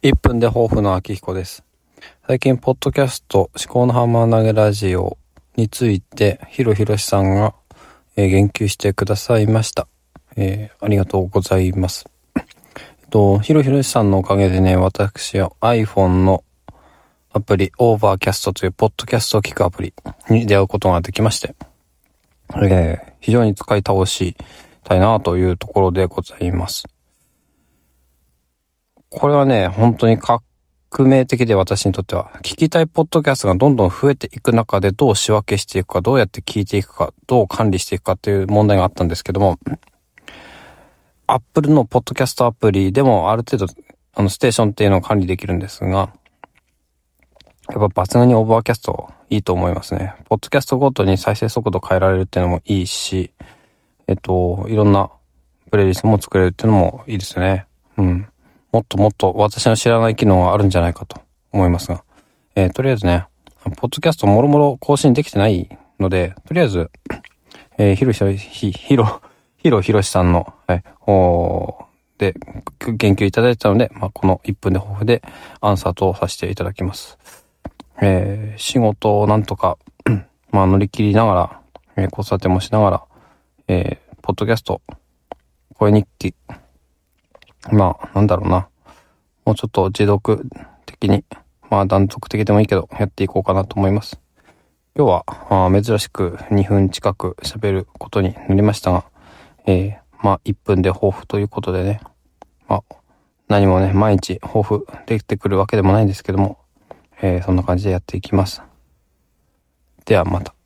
[0.00, 1.64] 1分で抱負の秋彦です。
[2.24, 5.18] 最近、ポッドキャスト、思考のハンマー投げラジオ
[5.56, 7.52] について、ヒロヒロシさんが、
[8.14, 9.88] えー、言及してくださいました。
[10.36, 12.08] えー、ありがとうございます。
[12.36, 12.44] えっ
[13.10, 16.44] と、ヒロヒロシさんのおかげでね、私は iPhone の
[17.32, 19.92] アプリ、 Overcast というポッドキャストを聞くアプリ
[20.30, 21.56] に出会うことができまして、
[22.54, 24.36] えー、非常に使い倒し
[24.84, 26.84] たいなというところでございます。
[29.10, 30.42] これはね、本当に革
[30.98, 39.58] 命的で私にとっては、聞きたいポッドキャストがどんどん増えていく中でどう仕分けしていくか、どうやって聞いていくか、どう管理していくかっていう問題があったんですけども、
[41.26, 43.72] Apple のポッドキャストアプリでもある程度、
[44.14, 46.10] あの、ステーションっていうのを管理できるんですが、
[47.70, 50.14] やっぱ抜群に Overcast いいと思いますね。
[50.28, 53.30] ポッドキャストごとに再生速度変えられるっていうのもいいし、
[54.06, 55.10] えっと、いろんな
[55.70, 57.66] プレイリストも作れるっていうのもいいですね。
[57.98, 58.26] うん。
[58.72, 61.20] もっともっと私の知らない機能があるんじゃないかと
[61.52, 62.04] 思いますが、
[62.54, 63.26] えー、とりあえずね、
[63.76, 66.90] ポッドキャストもろもろ更新できてないので、とりあえず、
[67.78, 69.22] えー、ひろひろ、ひ、ひろ、
[69.56, 71.86] ひろひろしさんの、はい、お
[72.18, 72.34] で、
[72.96, 75.22] 言及いただいたので、まあ、この1分で抱負で
[75.60, 77.18] アンサーとさせていただきます。
[78.02, 79.78] えー、仕事をなんとか
[80.50, 81.60] まあ、乗り切りながら、
[81.96, 83.04] えー、子育てもしながら、
[83.68, 84.82] えー、ポッドキャスト、
[85.74, 86.34] 声日記、
[87.72, 88.68] まあ、なんだろうな。
[89.44, 90.46] もうちょっと持続
[90.86, 91.24] 的に、
[91.70, 94.20] まあ断続的でもいいけど、やっていこうかなと思います。
[94.96, 95.24] 今日は、
[95.66, 99.04] あ珍しく2分近く喋ることになりましたが、
[99.66, 102.00] えー、まあ1分で抱負ということでね、
[102.68, 102.94] まあ、
[103.48, 106.58] 何もね、毎日抱負できてくるわけでもないんですけども、
[107.22, 108.62] えー、そんな感じでやっていきます。
[110.04, 110.57] ではまた。